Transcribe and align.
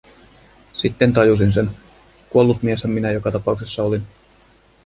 Sitten 0.73 1.13
tajusin 1.13 1.53
sen, 1.53 1.69
kuollut 2.29 2.63
mieshän 2.63 2.91
minä 2.91 3.11
joka 3.11 3.31
tapauksessa 3.31 3.83
olin. 3.83 4.07